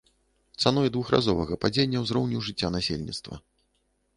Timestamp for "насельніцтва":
2.77-3.35